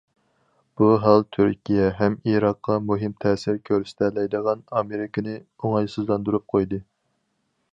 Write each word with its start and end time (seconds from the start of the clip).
بۇ 0.79 0.85
ھال 1.01 1.19
تۈركىيە 1.35 1.85
ھەم 1.99 2.15
ئىراققا 2.31 2.77
مۇھىم 2.91 3.13
تەسىر 3.25 3.59
كۆرسىتەلەيدىغان 3.69 4.65
ئامېرىكىنى 4.79 5.37
ئوڭايسىزلاندۇرۇپ 5.37 6.49
قويدى. 6.57 6.81